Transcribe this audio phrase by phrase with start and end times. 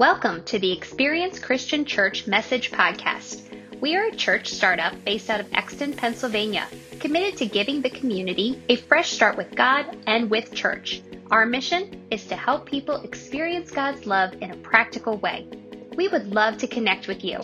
[0.00, 3.42] Welcome to the Experience Christian Church Message Podcast.
[3.82, 6.66] We are a church startup based out of Exton, Pennsylvania,
[7.00, 11.02] committed to giving the community a fresh start with God and with church.
[11.30, 15.46] Our mission is to help people experience God's love in a practical way.
[15.94, 17.38] We would love to connect with you.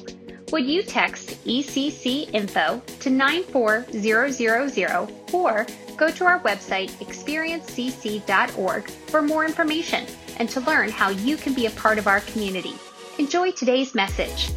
[0.50, 5.66] Would you text ECC info to 94000 or
[5.96, 10.06] go to our website experiencecc.org for more information
[10.38, 12.74] and to learn how you can be a part of our community.
[13.18, 14.52] Enjoy today's message.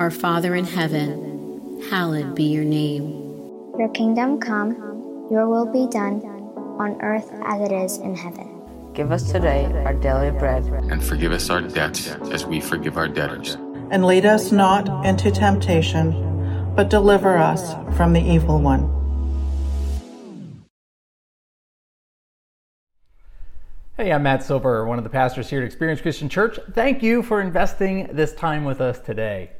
[0.00, 3.22] Our Father in heaven, hallowed be your name.
[3.78, 4.72] Your kingdom come,
[5.30, 6.20] your will be done,
[6.78, 8.52] on earth as it is in heaven.
[8.92, 10.64] Give us today our daily bread.
[10.90, 13.56] And forgive us our debts as we forgive our debtors.
[13.90, 16.12] And lead us not into temptation,
[16.76, 18.92] but deliver us from the evil one.
[23.96, 26.58] Hey, I'm Matt Silver, one of the pastors here at Experience Christian Church.
[26.74, 29.52] Thank you for investing this time with us today.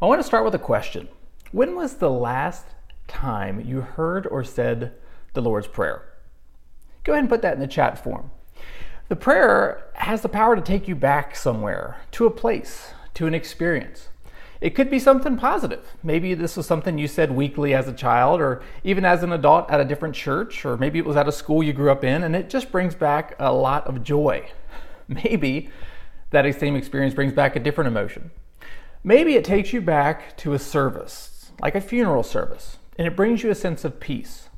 [0.00, 1.06] I want to start with a question.
[1.52, 2.64] When was the last
[3.08, 4.94] time you heard or said
[5.34, 6.14] the Lord's Prayer?
[7.04, 8.30] Go ahead and put that in the chat form.
[9.08, 13.34] The prayer has the power to take you back somewhere, to a place, to an
[13.34, 14.08] experience.
[14.64, 15.94] It could be something positive.
[16.02, 19.70] Maybe this was something you said weekly as a child, or even as an adult
[19.70, 22.22] at a different church, or maybe it was at a school you grew up in,
[22.22, 24.48] and it just brings back a lot of joy.
[25.06, 25.68] Maybe
[26.30, 28.30] that same experience brings back a different emotion.
[29.02, 33.42] Maybe it takes you back to a service, like a funeral service, and it brings
[33.42, 34.48] you a sense of peace.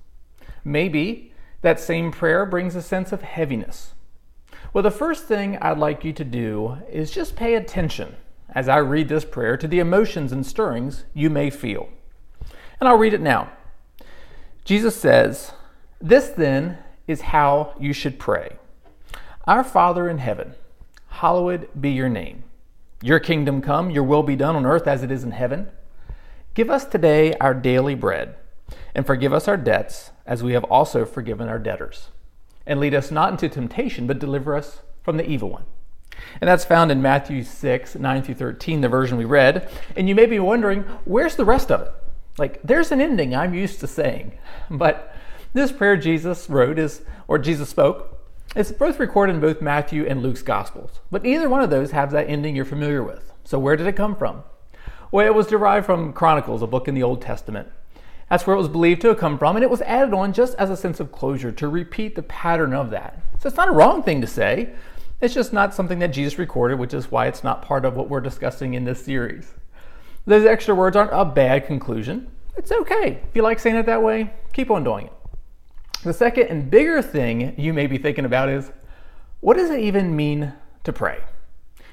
[0.65, 3.95] Maybe that same prayer brings a sense of heaviness.
[4.73, 8.15] Well, the first thing I'd like you to do is just pay attention
[8.57, 11.91] as I read this prayer to the emotions and stirrings you may feel.
[12.81, 13.53] And I'll read it now.
[14.65, 15.53] Jesus says,
[16.01, 18.57] This then is how you should pray
[19.45, 20.55] Our Father in heaven,
[21.09, 22.45] hallowed be your name.
[23.03, 25.69] Your kingdom come, your will be done on earth as it is in heaven.
[26.55, 28.37] Give us today our daily bread,
[28.95, 32.09] and forgive us our debts as we have also forgiven our debtors.
[32.66, 35.65] And lead us not into temptation, but deliver us from the evil one.
[36.41, 39.69] And that's found in Matthew 6, 9 through 13, the version we read.
[39.97, 41.93] And you may be wondering, where's the rest of it?
[42.38, 44.32] Like, there's an ending I'm used to saying.
[44.71, 45.15] But
[45.53, 48.16] this prayer Jesus wrote is, or Jesus spoke,
[48.54, 51.00] it's both recorded in both Matthew and Luke's Gospels.
[51.10, 53.33] But neither one of those has that ending you're familiar with.
[53.44, 54.43] So where did it come from?
[55.12, 57.69] Well, it was derived from Chronicles, a book in the Old Testament.
[58.28, 60.56] That's where it was believed to have come from, and it was added on just
[60.56, 63.21] as a sense of closure to repeat the pattern of that.
[63.38, 64.71] So it's not a wrong thing to say.
[65.21, 68.10] It's just not something that Jesus recorded, which is why it's not part of what
[68.10, 69.54] we're discussing in this series.
[70.27, 72.31] Those extra words aren't a bad conclusion.
[72.56, 73.22] It's okay.
[73.28, 75.12] If you like saying it that way, keep on doing it.
[76.03, 78.71] The second and bigger thing you may be thinking about is
[79.41, 80.53] what does it even mean
[80.84, 81.21] to pray?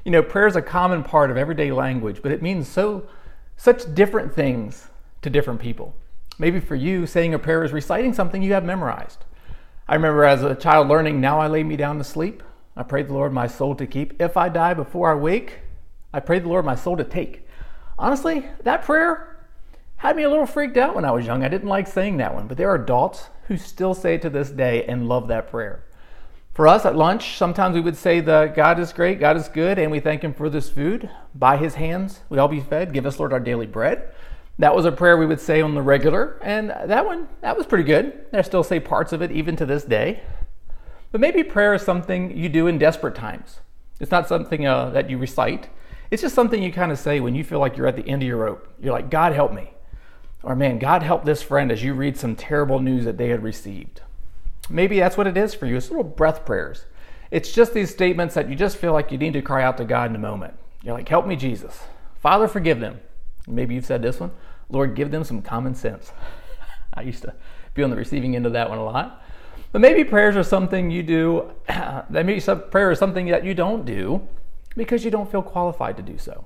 [0.03, 3.07] You know, prayer is a common part of everyday language, but it means so
[3.55, 4.87] such different things
[5.21, 5.95] to different people.
[6.37, 9.23] Maybe for you, saying a prayer is reciting something you have memorized.
[9.87, 12.43] I remember as a child learning, Now I lay me down to sleep.
[12.75, 14.19] I pray the Lord my soul to keep.
[14.21, 15.59] If I die before I wake,
[16.13, 17.47] I pray the Lord my soul to take.
[17.97, 19.37] Honestly, that prayer
[19.97, 21.43] had me a little freaked out when I was young.
[21.43, 24.29] I didn't like saying that one, but there are adults who still say it to
[24.29, 25.83] this day and love that prayer.
[26.53, 29.79] For us at lunch, sometimes we would say the God is great, God is good,
[29.79, 31.09] and we thank him for this food.
[31.33, 32.93] By his hands, we all be fed.
[32.93, 34.13] Give us, Lord, our daily bread.
[34.59, 37.65] That was a prayer we would say on the regular, and that one, that was
[37.65, 38.25] pretty good.
[38.31, 40.21] I still say parts of it even to this day.
[41.13, 43.59] But maybe prayer is something you do in desperate times.
[43.99, 45.69] It's not something uh, that you recite.
[46.09, 48.23] It's just something you kind of say when you feel like you're at the end
[48.23, 48.67] of your rope.
[48.81, 49.75] You're like, God help me.
[50.41, 53.43] Or man, God help this friend as you read some terrible news that they had
[53.43, 54.01] received.
[54.71, 55.77] Maybe that's what it is for you.
[55.77, 56.85] It's little breath prayers.
[57.29, 59.85] It's just these statements that you just feel like you need to cry out to
[59.85, 60.55] God in a moment.
[60.81, 61.79] You're like, help me, Jesus.
[62.21, 62.99] Father, forgive them.
[63.47, 64.31] Maybe you've said this one.
[64.67, 66.11] Lord, give them some common sense.
[66.95, 67.35] I used to
[67.75, 69.22] be on the receiving end of that one a lot.
[69.73, 71.51] But maybe prayers are something you do,
[72.09, 74.25] maybe some prayer is something that you don't do
[74.77, 76.45] because you don't feel qualified to do so.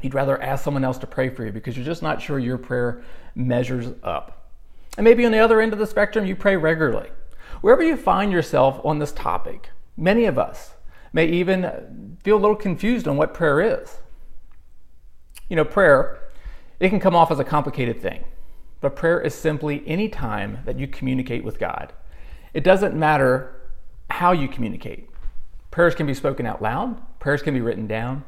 [0.00, 2.56] You'd rather ask someone else to pray for you because you're just not sure your
[2.56, 3.02] prayer
[3.34, 4.50] measures up.
[4.96, 7.10] And maybe on the other end of the spectrum, you pray regularly.
[7.60, 10.72] Wherever you find yourself on this topic, many of us
[11.12, 13.98] may even feel a little confused on what prayer is.
[15.50, 16.18] You know, prayer,
[16.80, 18.24] it can come off as a complicated thing,
[18.80, 21.92] but prayer is simply any time that you communicate with God.
[22.58, 23.54] It doesn't matter
[24.10, 25.08] how you communicate.
[25.70, 28.24] Prayers can be spoken out loud, prayers can be written down.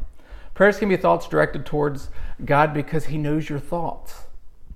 [0.55, 2.11] Prayers can be thoughts directed towards
[2.45, 4.27] God because He knows your thoughts.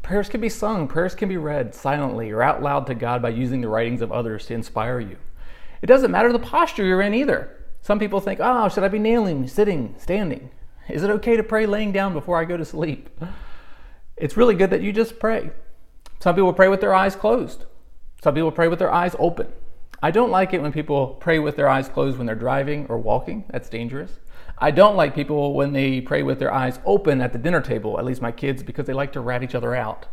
[0.03, 3.29] Prayers can be sung, prayers can be read silently or out loud to God by
[3.29, 5.19] using the writings of others to inspire you.
[5.83, 7.57] It doesn't matter the posture you're in either.
[7.81, 10.51] Some people think, oh, should I be kneeling, sitting, standing?
[10.89, 13.09] Is it okay to pray laying down before I go to sleep?
[14.17, 15.53] It's really good that you just pray.
[16.19, 17.67] Some people pray with their eyes closed.
[18.25, 19.49] Some people pray with their eyes open.
[20.03, 22.97] I don't like it when people pray with their eyes closed when they're driving or
[22.97, 23.45] walking.
[23.51, 24.19] That's dangerous.
[24.57, 27.99] I don't like people when they pray with their eyes open at the dinner table,
[27.99, 30.07] at least my kids, because they like to rat each other out.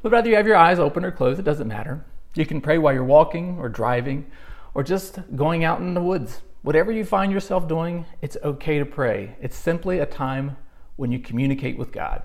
[0.00, 2.04] But whether you have your eyes open or closed, it doesn't matter.
[2.36, 4.30] You can pray while you're walking or driving
[4.72, 6.42] or just going out in the woods.
[6.62, 9.34] Whatever you find yourself doing, it's okay to pray.
[9.40, 10.56] It's simply a time
[10.94, 12.22] when you communicate with God.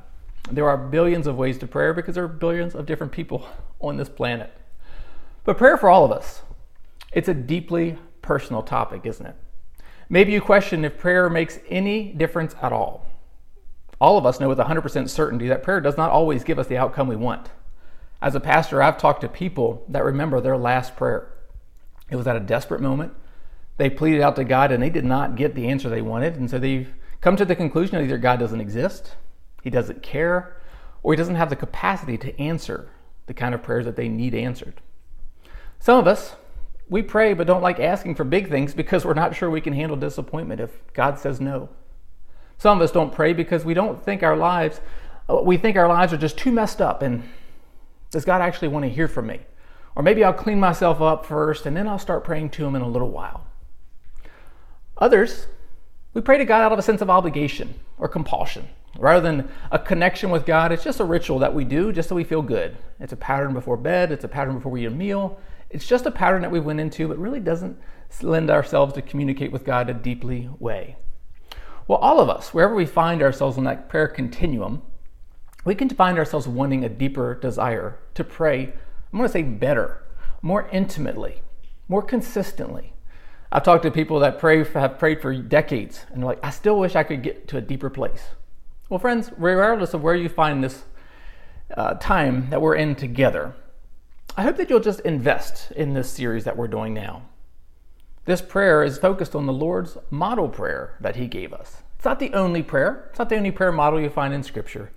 [0.51, 3.47] There are billions of ways to pray because there are billions of different people
[3.81, 4.53] on this planet.
[5.43, 6.41] But prayer for all of us,
[7.11, 9.35] it's a deeply personal topic, isn't it?
[10.09, 13.05] Maybe you question if prayer makes any difference at all.
[13.99, 16.77] All of us know with 100% certainty that prayer does not always give us the
[16.77, 17.49] outcome we want.
[18.21, 21.31] As a pastor, I've talked to people that remember their last prayer.
[22.09, 23.13] It was at a desperate moment.
[23.77, 26.35] They pleaded out to God and they did not get the answer they wanted.
[26.35, 29.15] And so they've come to the conclusion that either God doesn't exist,
[29.63, 30.57] He doesn't care,
[31.01, 32.89] or He doesn't have the capacity to answer
[33.25, 34.81] the kind of prayers that they need answered.
[35.81, 36.35] Some of us,
[36.89, 39.73] we pray but don't like asking for big things because we're not sure we can
[39.73, 41.69] handle disappointment if God says no.
[42.59, 44.79] Some of us don't pray because we don't think our lives,
[45.27, 47.23] uh, we think our lives are just too messed up and
[48.11, 49.39] does God actually want to hear from me?
[49.95, 52.83] Or maybe I'll clean myself up first and then I'll start praying to Him in
[52.83, 53.47] a little while.
[54.99, 55.47] Others,
[56.13, 58.69] we pray to God out of a sense of obligation or compulsion.
[58.99, 62.15] Rather than a connection with God, it's just a ritual that we do just so
[62.15, 62.77] we feel good.
[62.99, 65.39] It's a pattern before bed, it's a pattern before we eat a meal,
[65.71, 67.79] it's just a pattern that we went into, but really doesn't
[68.21, 70.97] lend ourselves to communicate with God a deeply way.
[71.87, 74.81] Well, all of us, wherever we find ourselves in that prayer continuum,
[75.63, 78.73] we can find ourselves wanting a deeper desire to pray,
[79.11, 80.03] I'm going to say better,
[80.41, 81.41] more intimately,
[81.87, 82.93] more consistently.
[83.51, 86.79] I've talked to people that pray have prayed for decades and they're like, I still
[86.79, 88.23] wish I could get to a deeper place.
[88.89, 90.83] Well, friends, regardless of where you find this
[91.75, 93.53] uh, time that we're in together,
[94.37, 97.23] I hope that you'll just invest in this series that we're doing now.
[98.23, 101.83] This prayer is focused on the Lord's model prayer that He gave us.
[101.97, 104.93] It's not the only prayer, it's not the only prayer model you find in Scripture,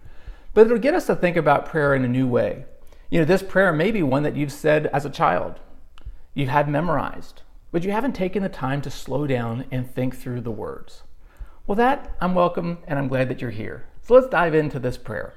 [0.52, 2.64] but it'll get us to think about prayer in a new way.
[3.10, 5.58] You know, this prayer may be one that you've said as a child,
[6.32, 7.42] you've had memorized,
[7.72, 11.02] but you haven't taken the time to slow down and think through the words.
[11.66, 13.86] Well, that I'm welcome and I'm glad that you're here.
[14.02, 15.34] So let's dive into this prayer.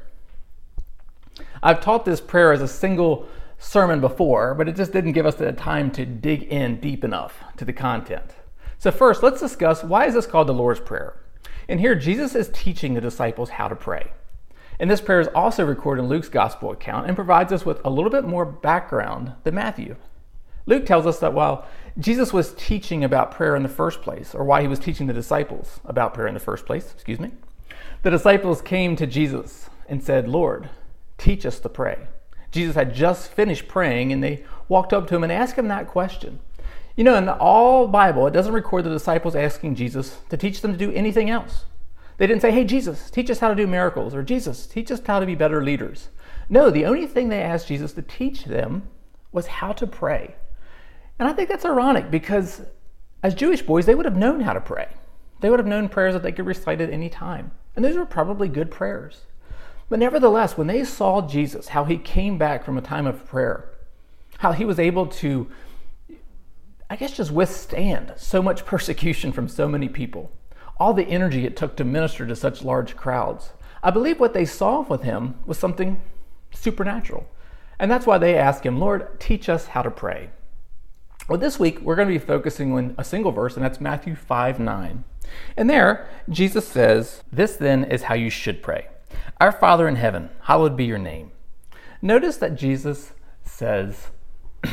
[1.63, 3.27] I've taught this prayer as a single
[3.59, 7.43] sermon before, but it just didn't give us the time to dig in deep enough
[7.57, 8.35] to the content.
[8.77, 11.19] So first, let's discuss why is this called the Lord's Prayer?
[11.67, 14.11] And here Jesus is teaching the disciples how to pray.
[14.79, 17.89] And this prayer is also recorded in Luke's gospel account and provides us with a
[17.89, 19.95] little bit more background than Matthew.
[20.67, 21.65] Luke tells us that while
[21.97, 25.13] Jesus was teaching about prayer in the first place, or why he was teaching the
[25.13, 27.31] disciples about prayer in the first place, excuse me,
[28.03, 30.69] the disciples came to Jesus and said, Lord,
[31.17, 31.97] teach us to pray.
[32.57, 35.87] Jesus had just finished praying and they walked up to him and asked him that
[35.87, 36.39] question.
[36.95, 40.71] You know, in all Bible, it doesn't record the disciples asking Jesus to teach them
[40.71, 41.65] to do anything else.
[42.17, 45.01] They didn't say, Hey, Jesus, teach us how to do miracles, or Jesus, teach us
[45.05, 46.09] how to be better leaders.
[46.49, 48.89] No, the only thing they asked Jesus to teach them
[49.31, 50.35] was how to pray.
[51.19, 52.61] And I think that's ironic because
[53.21, 54.87] as Jewish boys, they would have known how to pray.
[55.41, 57.51] They would have known prayers that they could recite at any time.
[57.75, 59.21] And those were probably good prayers.
[59.89, 63.69] But nevertheless, when they saw Jesus, how he came back from a time of prayer,
[64.39, 65.49] how he was able to,
[66.89, 70.31] I guess, just withstand so much persecution from so many people,
[70.79, 73.51] all the energy it took to minister to such large crowds,
[73.81, 76.01] I believe what they saw with him was something
[76.51, 77.27] supernatural.
[77.79, 80.29] And that's why they asked him, Lord, teach us how to pray.
[81.29, 84.15] Well, this week we're going to be focusing on a single verse, and that's Matthew
[84.15, 85.03] 5 9.
[85.57, 88.87] And there, Jesus says, This then is how you should pray.
[89.39, 91.31] Our Father in heaven, hallowed be your name.
[92.01, 94.07] Notice that Jesus says,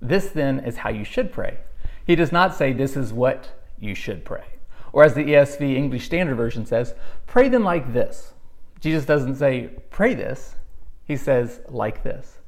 [0.00, 1.58] This then is how you should pray.
[2.06, 4.44] He does not say, This is what you should pray.
[4.92, 6.94] Or as the ESV English Standard Version says,
[7.26, 8.32] Pray then like this.
[8.80, 10.56] Jesus doesn't say, Pray this.
[11.04, 12.38] He says, Like this.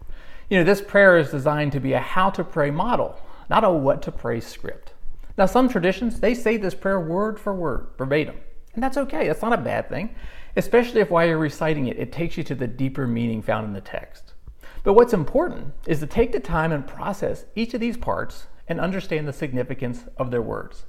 [0.49, 3.71] You know, this prayer is designed to be a how to pray model, not a
[3.71, 4.95] what to pray script.
[5.37, 8.37] Now, some traditions, they say this prayer word for word, verbatim.
[8.75, 10.15] And that's okay, that's not a bad thing
[10.59, 13.73] especially if while you're reciting it, it takes you to the deeper meaning found in
[13.73, 14.35] the text.
[14.83, 18.81] But what's important is to take the time and process each of these parts and
[18.81, 20.85] understand the significance of their words.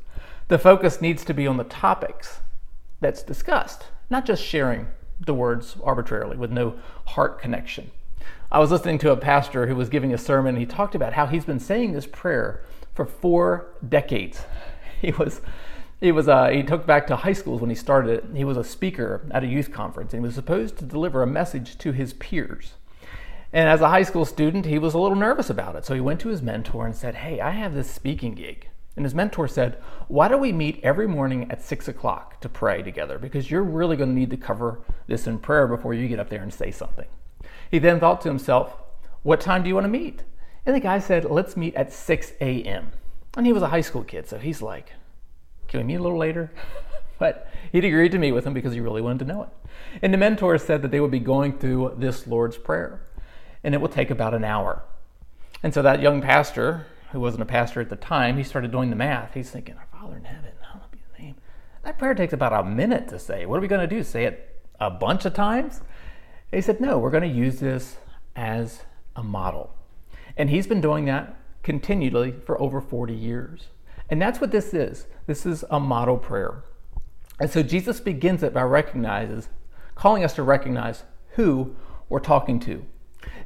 [0.47, 2.39] The focus needs to be on the topics
[2.99, 4.87] that's discussed, not just sharing
[5.19, 7.91] the words arbitrarily with no heart connection.
[8.51, 10.55] I was listening to a pastor who was giving a sermon.
[10.55, 12.63] And he talked about how he's been saying this prayer
[12.95, 14.41] for four decades.
[15.01, 15.41] he was
[16.01, 18.29] he was uh, he took back to high schools when he started.
[18.33, 21.27] He was a speaker at a youth conference and he was supposed to deliver a
[21.27, 22.73] message to his peers.
[23.51, 25.85] And as a high school student, he was a little nervous about it.
[25.85, 28.69] So he went to his mentor and said, Hey, I have this speaking gig.
[28.95, 29.77] And his mentor said,
[30.07, 33.17] Why don't we meet every morning at six o'clock to pray together?
[33.17, 36.29] Because you're really going to need to cover this in prayer before you get up
[36.29, 37.07] there and say something.
[37.71, 38.77] He then thought to himself,
[39.23, 40.23] What time do you want to meet?
[40.65, 42.91] And the guy said, Let's meet at 6 a.m.
[43.35, 44.93] And he was a high school kid, so he's like,
[45.69, 46.51] Can we meet a little later?
[47.19, 49.49] but he'd agreed to meet with him because he really wanted to know it.
[50.01, 53.01] And the mentor said that they would be going through this Lord's Prayer,
[53.63, 54.83] and it will take about an hour.
[55.61, 58.89] And so that young pastor, who wasn't a pastor at the time, he started doing
[58.89, 59.33] the math.
[59.33, 61.35] He's thinking, Our Father in heaven, hallowed be the name.
[61.83, 63.45] That prayer takes about a minute to say.
[63.45, 64.03] What are we going to do?
[64.03, 65.81] Say it a bunch of times?
[66.51, 67.97] he said, No, we're going to use this
[68.35, 68.83] as
[69.15, 69.75] a model.
[70.37, 73.67] And he's been doing that continually for over 40 years.
[74.09, 75.07] And that's what this is.
[75.27, 76.63] This is a model prayer.
[77.39, 79.49] And so Jesus begins it by recognizes,
[79.95, 81.75] calling us to recognize who
[82.09, 82.85] we're talking to.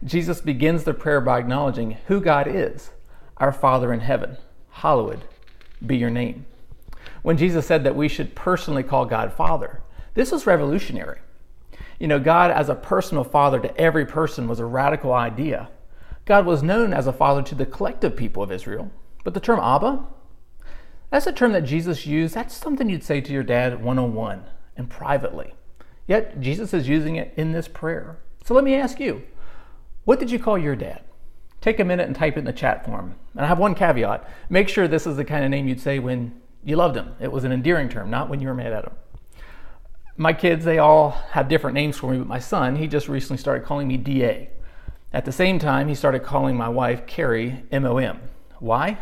[0.03, 2.91] Jesus begins the prayer by acknowledging who God is,
[3.37, 4.37] our Father in heaven.
[4.69, 5.25] Hallowed
[5.85, 6.45] be your name.
[7.21, 9.81] When Jesus said that we should personally call God Father,
[10.13, 11.19] this was revolutionary.
[11.99, 15.69] You know, God as a personal father to every person was a radical idea.
[16.25, 18.91] God was known as a father to the collective people of Israel.
[19.23, 20.05] But the term Abba,
[21.13, 22.33] that's a term that Jesus used.
[22.33, 25.53] That's something you'd say to your dad one on one and privately.
[26.07, 28.17] Yet Jesus is using it in this prayer.
[28.43, 29.21] So let me ask you,
[30.05, 31.03] what did you call your dad?
[31.61, 33.13] Take a minute and type it in the chat form.
[33.35, 34.27] And I have one caveat.
[34.49, 37.13] Make sure this is the kind of name you'd say when you loved him.
[37.19, 38.93] It was an endearing term, not when you were mad at him.
[40.17, 43.37] My kids, they all have different names for me, but my son, he just recently
[43.37, 44.49] started calling me DA.
[45.13, 48.19] At the same time, he started calling my wife, Carrie, MOM.
[48.57, 48.97] Why?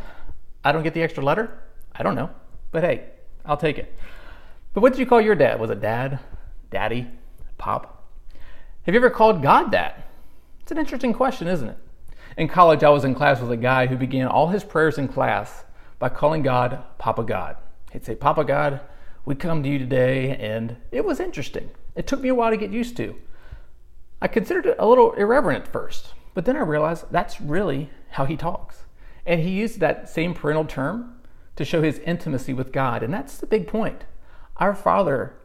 [0.61, 1.57] I don't get the extra letter?
[2.01, 2.31] I don't know.
[2.71, 3.03] But hey,
[3.45, 3.95] I'll take it.
[4.73, 5.59] But what did you call your dad?
[5.59, 6.17] Was it dad,
[6.71, 7.07] daddy,
[7.59, 8.09] pop?
[8.87, 10.09] Have you ever called God that?
[10.61, 11.77] It's an interesting question, isn't it?
[12.37, 15.09] In college, I was in class with a guy who began all his prayers in
[15.09, 15.63] class
[15.99, 17.57] by calling God Papa God.
[17.91, 18.79] He'd say, Papa God,
[19.23, 21.69] we come to you today, and it was interesting.
[21.95, 23.13] It took me a while to get used to.
[24.23, 28.25] I considered it a little irreverent at first, but then I realized that's really how
[28.25, 28.85] he talks.
[29.23, 31.20] And he used that same parental term
[31.61, 33.03] to show his intimacy with God.
[33.03, 34.03] And that's the big point.
[34.57, 35.35] Our Father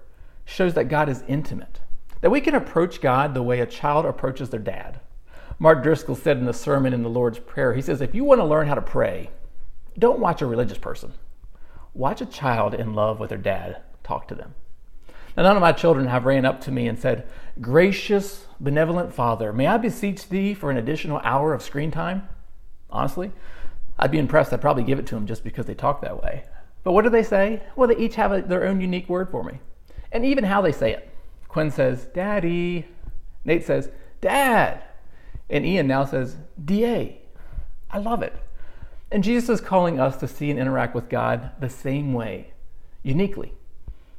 [0.45, 1.81] shows that God is intimate,
[2.21, 5.01] that we can approach God the way a child approaches their dad.
[5.59, 8.41] Mark Driscoll said in the sermon in the Lord's Prayer, he says, if you want
[8.41, 9.31] to learn how to pray,
[9.99, 11.13] don't watch a religious person.
[11.95, 14.55] Watch a child in love with their dad talk to them.
[15.37, 17.29] Now, none of my children have ran up to me and said,
[17.61, 22.29] Gracious, benevolent Father, may I beseech thee for an additional hour of screen time?
[22.89, 23.33] Honestly,
[23.99, 24.53] I'd be impressed.
[24.53, 26.45] I'd probably give it to them just because they talk that way.
[26.85, 27.62] But what do they say?
[27.75, 29.59] Well, they each have a, their own unique word for me.
[30.12, 31.11] And even how they say it.
[31.49, 32.87] Quinn says, Daddy.
[33.45, 34.83] Nate says, Dad.
[35.49, 37.21] And Ian now says, DA.
[37.91, 38.35] I love it.
[39.11, 42.53] And Jesus is calling us to see and interact with God the same way,
[43.03, 43.53] uniquely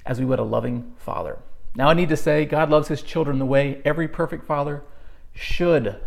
[0.05, 1.39] as we would a loving father.
[1.75, 4.83] Now, I need to say, God loves his children the way every perfect father
[5.33, 5.99] should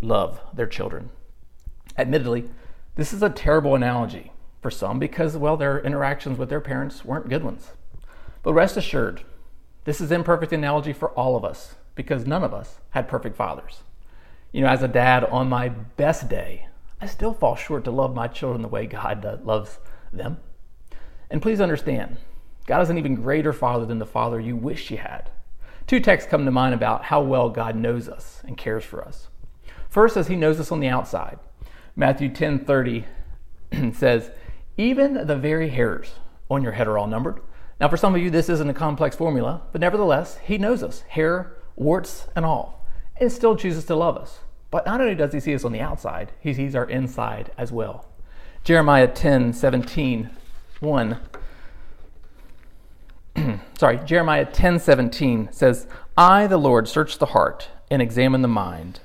[0.00, 1.10] love their children.
[1.96, 2.50] Admittedly,
[2.94, 7.28] this is a terrible analogy for some because, well, their interactions with their parents weren't
[7.28, 7.70] good ones.
[8.42, 9.22] But rest assured,
[9.84, 13.82] this is imperfect analogy for all of us because none of us had perfect fathers.
[14.52, 16.68] You know, as a dad, on my best day,
[17.00, 19.78] I still fall short to love my children the way God loves
[20.12, 20.38] them.
[21.30, 22.18] And please understand,
[22.66, 25.30] God is an even greater Father than the Father you wish you had.
[25.86, 29.28] Two texts come to mind about how well God knows us and cares for us.
[29.88, 31.38] First, as He knows us on the outside.
[31.96, 33.04] Matthew 10 30
[33.92, 34.30] says,
[34.76, 36.14] Even the very hairs
[36.50, 37.40] on your head are all numbered.
[37.80, 41.00] Now, for some of you, this isn't a complex formula, but nevertheless, He knows us,
[41.02, 44.40] hair, warts, and all, and still chooses to love us.
[44.70, 47.72] But not only does He see us on the outside, He sees our inside as
[47.72, 48.08] well.
[48.64, 50.30] Jeremiah 10 17
[50.80, 51.18] 1
[53.78, 59.00] sorry, Jeremiah 10:17 says, "I the Lord search the heart and examine the mind,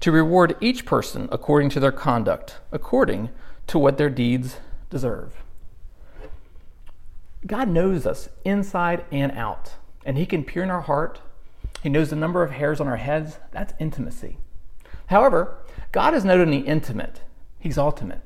[0.00, 3.30] to reward each person according to their conduct, according
[3.66, 4.58] to what their deeds
[4.90, 5.42] deserve."
[7.46, 9.74] God knows us inside and out,
[10.04, 11.20] and he can peer in our heart.
[11.82, 13.38] He knows the number of hairs on our heads.
[13.52, 14.38] That's intimacy.
[15.06, 15.58] However,
[15.92, 17.22] God is not only intimate,
[17.58, 18.22] he's ultimate.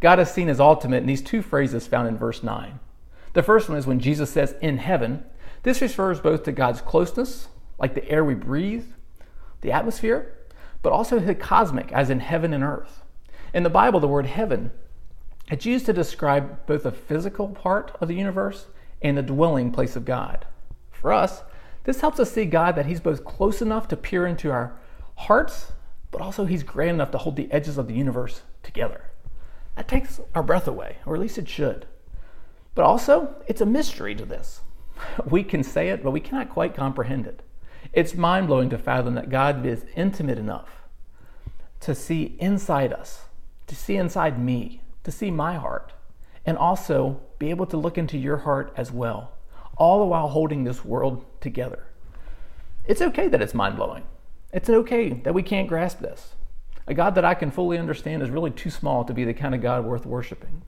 [0.00, 2.80] God is seen as ultimate in these two phrases found in verse 9.
[3.32, 5.24] The first one is when Jesus says in heaven.
[5.62, 7.48] This refers both to God's closeness,
[7.78, 8.86] like the air we breathe,
[9.60, 10.32] the atmosphere,
[10.84, 13.02] but also the cosmic, as in heaven and earth.
[13.54, 14.70] In the Bible, the word heaven
[15.50, 18.66] It's used to describe both the physical part of the universe
[19.02, 20.46] and the dwelling place of God.
[20.92, 21.42] For us,
[21.84, 24.76] this helps us see God that He's both close enough to peer into our
[25.16, 25.72] hearts,
[26.10, 29.10] but also He's grand enough to hold the edges of the universe together.
[29.76, 31.86] That takes our breath away, or at least it should.
[32.74, 34.60] But also, it's a mystery to this.
[35.24, 37.42] We can say it, but we cannot quite comprehend it.
[37.92, 40.82] It's mind blowing to fathom that God is intimate enough
[41.80, 43.24] to see inside us,
[43.66, 45.92] to see inside me, to see my heart,
[46.46, 49.32] and also be able to look into your heart as well,
[49.76, 51.84] all the while holding this world together.
[52.86, 54.04] It's okay that it's mind blowing.
[54.52, 56.34] It's okay that we can't grasp this.
[56.86, 59.54] A God that I can fully understand is really too small to be the kind
[59.54, 60.62] of God worth worshiping.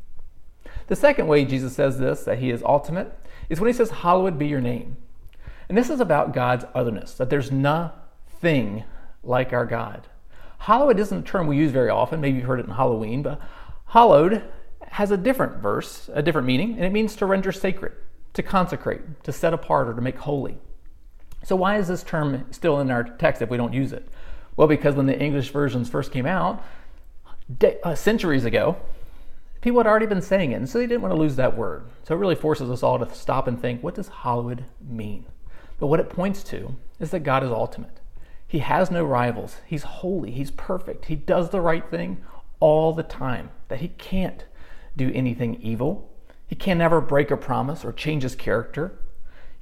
[0.87, 3.19] The second way Jesus says this, that he is ultimate,
[3.49, 4.97] is when he says, Hallowed be your name.
[5.69, 8.85] And this is about God's otherness, that there's nothing
[9.23, 10.07] like our God.
[10.59, 12.21] Hallowed isn't a term we use very often.
[12.21, 13.41] Maybe you've heard it in Halloween, but
[13.87, 14.43] hallowed
[14.89, 17.93] has a different verse, a different meaning, and it means to render sacred,
[18.35, 20.59] to consecrate, to set apart, or to make holy.
[21.43, 24.09] So, why is this term still in our text if we don't use it?
[24.57, 26.63] Well, because when the English versions first came out,
[27.59, 28.77] de- uh, centuries ago,
[29.61, 31.85] people had already been saying it, and so they didn't want to lose that word.
[32.05, 35.27] So it really forces us all to stop and think what does hallowed mean?
[35.79, 38.01] But what it points to is that God is ultimate.
[38.47, 39.57] He has no rivals.
[39.67, 40.31] He's holy.
[40.31, 41.07] He's perfect.
[41.07, 42.25] He does the right thing
[42.61, 44.45] all the time, that he can't
[44.97, 46.11] do anything evil.
[46.47, 48.99] He can never break a promise or change his character.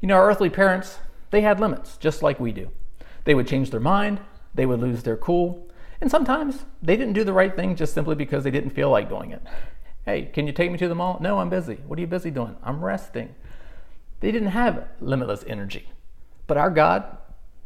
[0.01, 0.99] You know, our earthly parents,
[1.31, 2.71] they had limits, just like we do.
[3.25, 4.21] They would change their mind,
[4.55, 5.67] they would lose their cool,
[6.01, 9.09] and sometimes they didn't do the right thing just simply because they didn't feel like
[9.09, 9.43] doing it.
[10.05, 11.19] Hey, can you take me to the mall?
[11.21, 11.79] No, I'm busy.
[11.87, 12.57] What are you busy doing?
[12.63, 13.35] I'm resting.
[14.21, 15.89] They didn't have limitless energy.
[16.47, 17.17] But our God,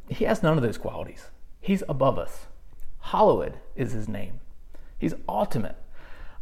[0.09, 1.27] He has none of those qualities.
[1.61, 2.47] He's above us.
[3.01, 4.41] Hallowed is His name.
[4.99, 5.77] He's ultimate.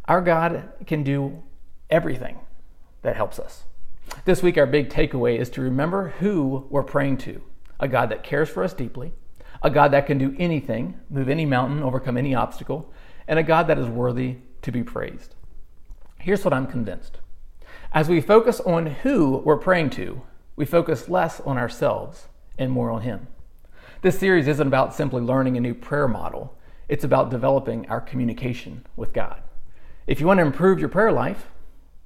[0.05, 1.43] Our God can do
[1.89, 2.39] everything
[3.01, 3.63] that helps us.
[4.25, 7.41] This week, our big takeaway is to remember who we're praying to
[7.79, 9.13] a God that cares for us deeply,
[9.61, 12.91] a God that can do anything, move any mountain, overcome any obstacle,
[13.27, 15.35] and a God that is worthy to be praised.
[16.19, 17.19] Here's what I'm convinced
[17.93, 20.21] as we focus on who we're praying to,
[20.57, 23.27] we focus less on ourselves and more on Him.
[24.01, 26.57] This series isn't about simply learning a new prayer model,
[26.89, 29.41] it's about developing our communication with God.
[30.07, 31.47] If you want to improve your prayer life,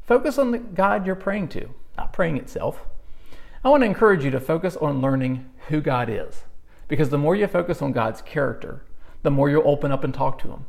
[0.01, 2.85] focus on the God you're praying to, not praying itself.
[3.63, 6.43] I want to encourage you to focus on learning who God is,
[6.87, 8.83] because the more you focus on God's character,
[9.23, 10.65] the more you'll open up and talk to Him.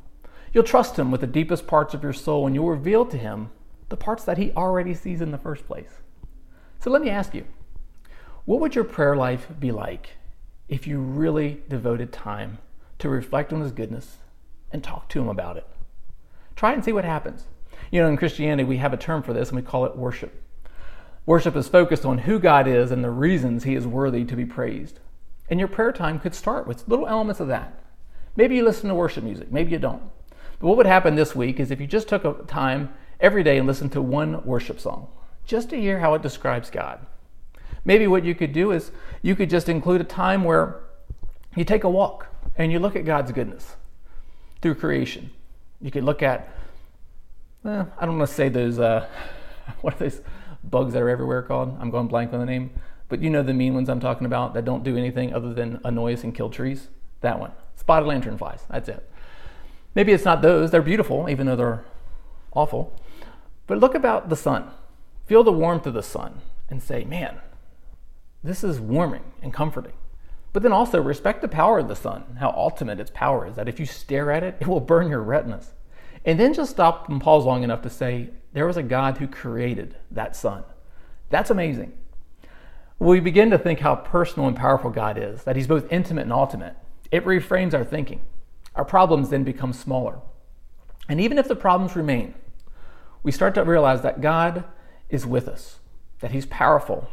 [0.53, 3.51] You'll trust Him with the deepest parts of your soul, and you'll reveal to Him
[3.89, 6.01] the parts that He already sees in the first place.
[6.79, 7.45] So let me ask you
[8.45, 10.17] what would your prayer life be like
[10.69, 12.59] if you really devoted time
[12.99, 14.17] to reflect on His goodness
[14.73, 15.67] and talk to Him about it?
[16.57, 17.45] Try and see what happens.
[17.93, 20.43] You know, in Christianity, we have a term for this and we call it worship.
[21.25, 24.45] Worship is focused on who God is and the reasons He is worthy to be
[24.45, 24.99] praised.
[25.49, 27.79] And your prayer time could start with little elements of that.
[28.35, 30.03] Maybe you listen to worship music, maybe you don't.
[30.59, 33.59] But what would happen this week is if you just took a time every day
[33.59, 35.09] and listened to one worship song,
[35.45, 37.07] just to hear how it describes God.
[37.85, 38.93] Maybe what you could do is
[39.23, 40.81] you could just include a time where
[41.57, 43.77] you take a walk and you look at God's goodness
[44.61, 45.31] through creation.
[45.81, 46.49] You could look at,
[47.63, 49.07] well, I don't want to say those, uh,
[49.81, 50.21] what are those
[50.65, 51.77] bugs that are everywhere called?
[51.81, 52.71] I'm going blank on the name.
[53.09, 55.81] But you know the mean ones I'm talking about that don't do anything other than
[55.85, 56.89] annoy us and kill trees?
[57.21, 57.53] That one.
[57.77, 58.61] Spotted lanternflies.
[58.71, 59.09] That's it.
[59.95, 60.71] Maybe it's not those.
[60.71, 61.85] They're beautiful, even though they're
[62.53, 62.99] awful.
[63.67, 64.71] But look about the sun.
[65.27, 66.41] Feel the warmth of the sun
[66.71, 67.41] and say, man,
[68.43, 69.93] this is warming and comforting.
[70.53, 73.69] But then also respect the power of the sun, how ultimate its power is, that
[73.69, 75.73] if you stare at it, it will burn your retinas.
[76.25, 79.27] And then just stop and pause long enough to say, there was a God who
[79.27, 80.65] created that sun.
[81.31, 81.93] That's amazing.
[82.99, 86.33] we begin to think how personal and powerful God is, that He's both intimate and
[86.33, 86.77] ultimate,
[87.11, 88.21] it reframes our thinking.
[88.75, 90.19] Our problems then become smaller.
[91.09, 92.35] And even if the problems remain,
[93.23, 94.65] we start to realize that God
[95.09, 95.79] is with us,
[96.21, 97.09] that He's powerful,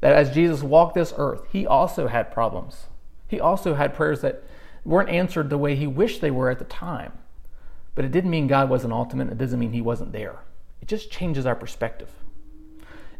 [0.00, 2.86] that as Jesus walked this earth, he also had problems.
[3.28, 4.42] He also had prayers that
[4.84, 7.12] weren't answered the way he wished they were at the time.
[7.94, 10.40] But it didn't mean God wasn't ultimate, it doesn't mean he wasn't there.
[10.80, 12.10] It just changes our perspective.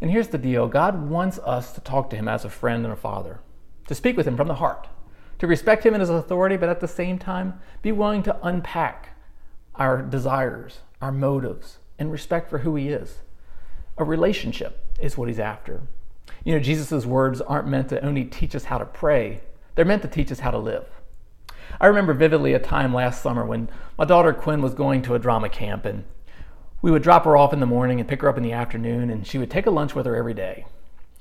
[0.01, 2.93] And here's the deal God wants us to talk to him as a friend and
[2.93, 3.41] a father,
[3.87, 4.89] to speak with him from the heart,
[5.39, 9.17] to respect him in his authority, but at the same time, be willing to unpack
[9.75, 13.19] our desires, our motives, and respect for who he is.
[13.99, 15.83] A relationship is what he's after.
[16.45, 19.41] You know, Jesus' words aren't meant to only teach us how to pray,
[19.75, 20.87] they're meant to teach us how to live.
[21.81, 25.19] I remember vividly a time last summer when my daughter Quinn was going to a
[25.19, 26.05] drama camp, and
[26.83, 29.11] We would drop her off in the morning and pick her up in the afternoon,
[29.11, 30.65] and she would take a lunch with her every day.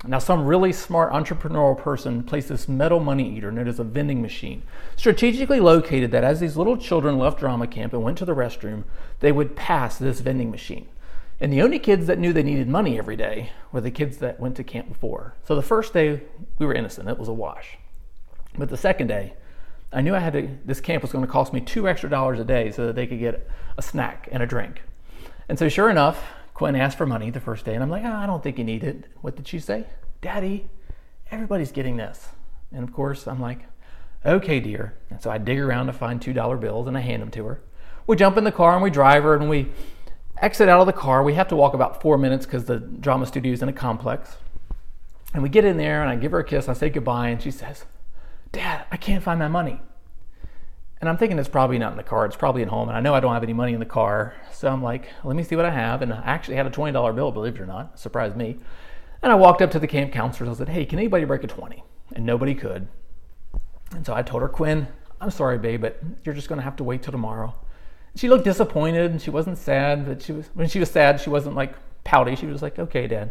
[0.06, 4.22] Now, some really smart entrepreneurial person placed this metal money eater known as a vending
[4.22, 4.62] machine,
[4.96, 8.84] strategically located that as these little children left drama camp and went to the restroom,
[9.20, 10.88] they would pass this vending machine.
[11.40, 14.38] And the only kids that knew they needed money every day were the kids that
[14.38, 15.34] went to camp before.
[15.44, 16.22] So the first day,
[16.58, 17.78] we were innocent, it was a wash.
[18.58, 19.34] But the second day,
[19.92, 22.38] I knew I had to, this camp was going to cost me two extra dollars
[22.38, 23.48] a day so that they could get
[23.78, 24.82] a snack and a drink.
[25.48, 26.22] And so, sure enough,
[26.54, 28.64] Quinn asked for money the first day, and I'm like, oh, I don't think you
[28.64, 29.06] need it.
[29.22, 29.86] What did she say?
[30.20, 30.68] Daddy,
[31.30, 32.28] everybody's getting this.
[32.70, 33.60] And of course, I'm like,
[34.24, 34.94] okay, dear.
[35.08, 37.62] And so I dig around to find $2 bills and I hand them to her.
[38.06, 39.70] We jump in the car and we drive her and we
[40.40, 41.22] exit out of the car.
[41.22, 44.36] We have to walk about four minutes because the drama studio is in a complex.
[45.32, 46.68] And we get in there and I give her a kiss.
[46.68, 47.84] I say goodbye and she says,
[48.52, 49.80] Dad, I can't find my money.
[51.00, 52.88] And I'm thinking it's probably not in the car, it's probably at home.
[52.88, 54.34] And I know I don't have any money in the car.
[54.52, 56.02] So I'm like, let me see what I have.
[56.02, 57.98] And I actually had a $20 bill, believe it or not.
[57.98, 58.58] Surprised me.
[59.22, 60.50] And I walked up to the camp counselors.
[60.50, 61.82] I said, hey, can anybody break a 20?
[62.14, 62.88] And nobody could.
[63.92, 64.88] And so I told her, Quinn,
[65.20, 67.54] I'm sorry, babe, but you're just going to have to wait till tomorrow.
[68.16, 71.30] She looked disappointed and she wasn't sad, but she was, when she was sad, she
[71.30, 72.36] wasn't like pouty.
[72.36, 73.30] She was like, okay, dad.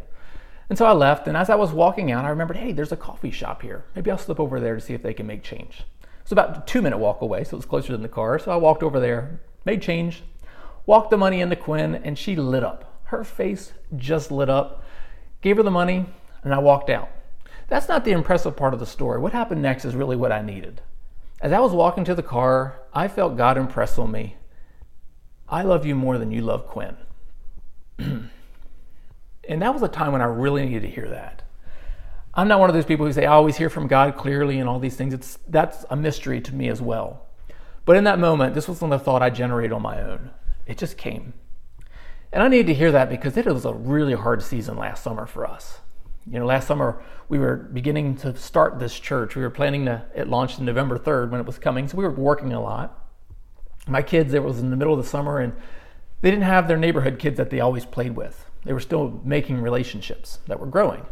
[0.70, 1.28] And so I left.
[1.28, 3.84] And as I was walking out, I remembered, hey, there's a coffee shop here.
[3.96, 5.84] Maybe I'll slip over there to see if they can make change.
[6.22, 8.38] It's about a two minute walk away, so it was closer than the car.
[8.40, 10.24] So I walked over there, made change,
[10.86, 13.02] walked the money into Quinn, and she lit up.
[13.06, 14.84] Her face just lit up.
[15.42, 16.06] Gave her the money,
[16.44, 17.10] and I walked out.
[17.68, 19.20] That's not the impressive part of the story.
[19.20, 20.82] What happened next is really what I needed.
[21.42, 24.36] As I was walking to the car, I felt God impress on me.
[25.50, 26.96] I love you more than you love Quinn.
[28.00, 28.30] and
[29.48, 31.44] that was a time when I really needed to hear that.
[32.36, 34.70] I'm not one of those people who say I always hear from God clearly and
[34.70, 35.14] all these things.
[35.14, 37.26] It's that's a mystery to me as well.
[37.86, 40.30] But in that moment, this wasn't a thought I generated on my own.
[40.68, 41.34] It just came.
[42.32, 45.26] And I needed to hear that because it was a really hard season last summer
[45.26, 45.80] for us.
[46.28, 49.36] You know, last summer we were beginning to start this church.
[49.36, 52.04] We were planning to it launched on November 3rd when it was coming, so we
[52.04, 52.99] were working a lot.
[53.88, 55.54] My kids, it was in the middle of the summer and
[56.22, 58.46] they didn't have their neighborhood kids that they always played with.
[58.66, 61.06] They were still making relationships that were growing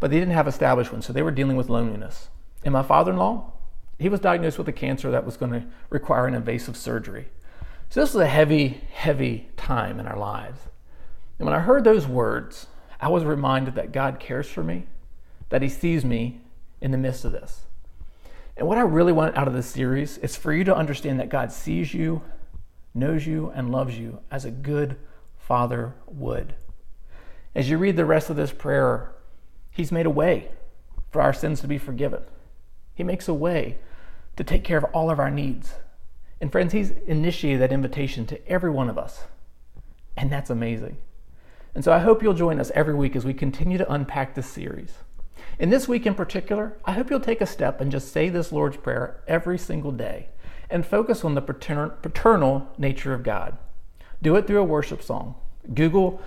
[0.00, 2.28] but they didn't have established ones, so they were dealing with loneliness.
[2.64, 3.52] And my father in law,
[3.98, 7.28] he was diagnosed with a cancer that was going to require an invasive surgery.
[7.90, 10.60] So this was a heavy, heavy time in our lives.
[11.38, 12.66] And when I heard those words,
[13.00, 14.86] I was reminded that God cares for me,
[15.48, 16.40] that He sees me
[16.80, 17.66] in the midst of this.
[18.58, 21.28] And what I really want out of this series is for you to understand that
[21.28, 22.22] God sees you,
[22.92, 24.96] knows you, and loves you as a good
[25.36, 26.54] father would.
[27.54, 29.12] As you read the rest of this prayer,
[29.70, 30.50] He's made a way
[31.12, 32.22] for our sins to be forgiven.
[32.94, 33.78] He makes a way
[34.36, 35.74] to take care of all of our needs.
[36.40, 39.22] And friends, He's initiated that invitation to every one of us.
[40.16, 40.96] And that's amazing.
[41.76, 44.48] And so I hope you'll join us every week as we continue to unpack this
[44.48, 44.94] series.
[45.58, 48.52] In this week in particular, I hope you'll take a step and just say this
[48.52, 50.28] Lord's Prayer every single day
[50.70, 53.58] and focus on the paternal nature of God.
[54.22, 55.34] Do it through a worship song.
[55.74, 56.22] Google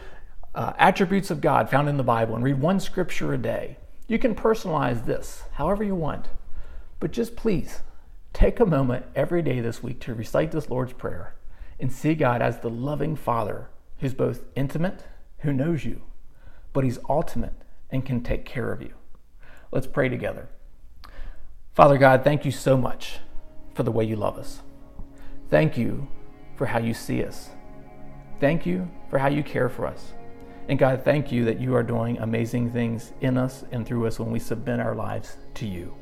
[0.53, 3.77] uh, attributes of God found in the Bible and read one scripture a day.
[4.07, 6.27] You can personalize this however you want,
[6.99, 7.83] but just please
[8.33, 11.35] take a moment every day this week to recite this Lord's Prayer
[11.79, 15.05] and see God as the loving Father who's both intimate,
[15.39, 16.01] who knows you,
[16.73, 17.53] but He's ultimate
[17.89, 18.93] and can take care of you.
[19.71, 20.49] Let's pray together.
[21.73, 23.19] Father God, thank you so much
[23.73, 24.61] for the way you love us.
[25.49, 26.07] Thank you
[26.55, 27.49] for how you see us.
[28.39, 30.13] Thank you for how you care for us.
[30.67, 34.19] And God, thank you that you are doing amazing things in us and through us
[34.19, 35.93] when we submit our lives to you.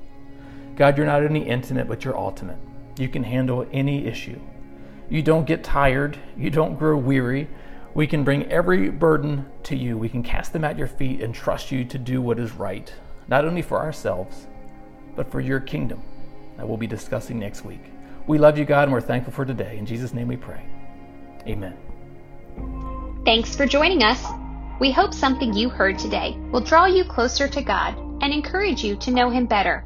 [0.75, 2.58] God, you're not only intimate, but you're ultimate.
[2.97, 4.39] You can handle any issue.
[5.10, 7.49] You don't get tired, you don't grow weary.
[7.95, 9.97] We can bring every burden to you.
[9.97, 12.93] We can cast them at your feet and trust you to do what is right,
[13.29, 14.47] not only for ourselves,
[15.15, 16.01] but for your kingdom
[16.57, 17.83] that we'll be discussing next week.
[18.27, 19.77] We love you, God, and we're thankful for today.
[19.77, 20.63] In Jesus' name we pray.
[21.47, 21.77] Amen.
[23.25, 24.23] Thanks for joining us.
[24.79, 28.95] We hope something you heard today will draw you closer to God and encourage you
[28.97, 29.85] to know Him better.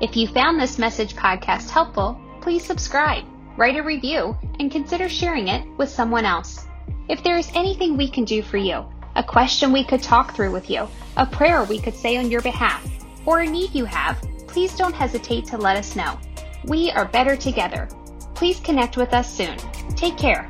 [0.00, 3.24] If you found this message podcast helpful, please subscribe,
[3.56, 6.66] write a review, and consider sharing it with someone else.
[7.08, 8.84] If there is anything we can do for you,
[9.16, 12.40] a question we could talk through with you, a prayer we could say on your
[12.42, 12.86] behalf,
[13.26, 16.18] or a need you have, please don't hesitate to let us know.
[16.64, 17.88] We are better together.
[18.34, 19.56] Please connect with us soon.
[19.96, 20.48] Take care.